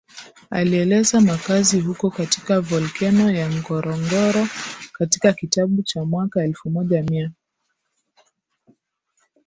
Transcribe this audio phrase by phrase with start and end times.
[0.49, 4.47] alieleza makazi huko katika volkeno ya Ngorongoro
[4.93, 7.31] katika kitabu cha mwaka elfu moja mia